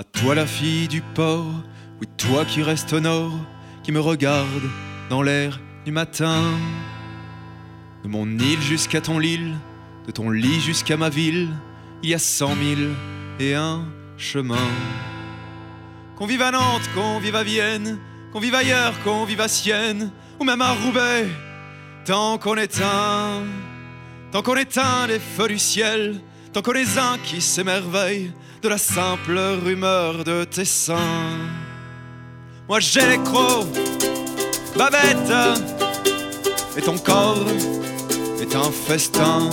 [0.00, 1.52] À toi la fille du port,
[2.00, 3.34] oui toi qui restes au nord,
[3.82, 4.70] qui me regarde
[5.10, 6.40] dans l'air du matin.
[8.02, 9.54] De mon île jusqu'à ton île,
[10.06, 11.50] de ton lit jusqu'à ma ville,
[12.02, 12.94] il y a cent mille
[13.40, 13.84] et un
[14.16, 14.72] chemins.
[16.16, 17.98] Qu'on vive à Nantes, qu'on vive à Vienne,
[18.32, 21.28] qu'on vive ailleurs, qu'on vive à Sienne, ou même à Roubaix,
[22.06, 23.42] tant qu'on éteint,
[24.32, 26.22] tant qu'on éteint les feux du ciel,
[26.52, 28.32] tant qu'on est un qui s'émerveille
[28.62, 31.38] de la simple rumeur de tes seins.
[32.68, 33.66] Moi j'ai les crocs,
[34.76, 35.32] Babette,
[36.76, 37.46] et ton corps
[38.40, 39.50] est un festin.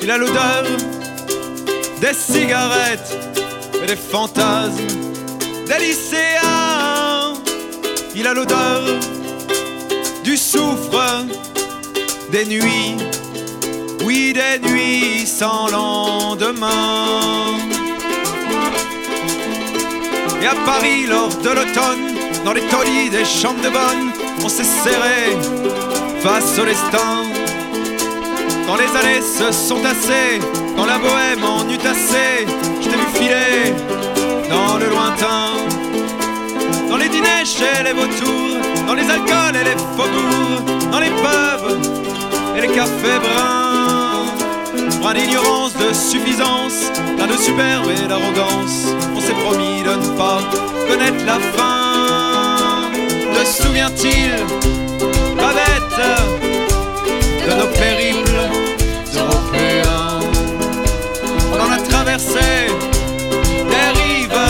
[0.00, 0.64] Il a l'odeur
[2.00, 3.16] des cigarettes
[3.82, 4.86] et des fantasmes
[5.66, 7.34] des lycéens.
[8.14, 8.82] Il a l'odeur
[10.24, 11.24] du soufre
[12.32, 12.96] des nuits,
[14.08, 17.58] oui des nuits sans lendemain.
[20.40, 22.06] Et à Paris, lors de l'automne,
[22.42, 24.10] dans les tollis des chambres de bonne,
[24.42, 25.36] on s'est serré
[26.22, 27.12] face au destin.
[28.66, 30.40] Quand les allées se sont tassées,
[30.74, 32.46] quand la bohème en eut assez,
[32.80, 33.74] je t'ai vu filer
[34.48, 35.50] dans le lointain.
[36.88, 41.78] Dans les dîners chez les vautours, dans les alcools et les faubourgs, dans les pubs
[42.56, 43.67] et les cafés bruns.
[45.08, 48.88] Pas d'ignorance, de suffisance, plein de superbe et d'arrogance.
[49.16, 50.40] On s'est promis de ne pas
[50.86, 52.90] connaître la fin.
[53.32, 54.32] Te souvient-il,
[55.34, 55.98] la bête,
[57.46, 58.50] de nos périples
[59.16, 60.20] européens?
[61.54, 62.68] On en a traversé
[63.70, 64.42] des rives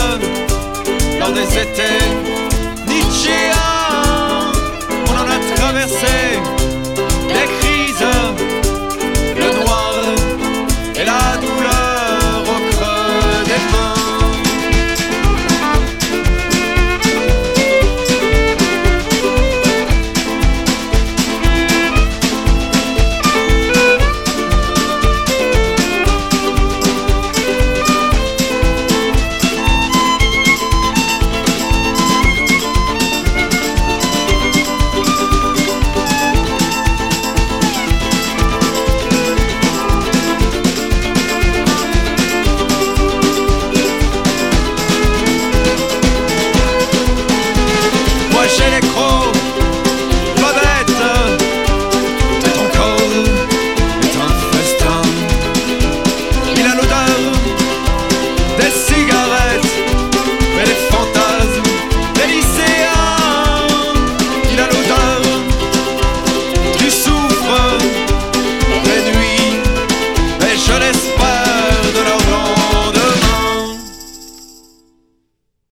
[1.21, 2.03] lors des étés
[2.85, 4.51] Nietzschéens.
[5.07, 6.15] On en a traversé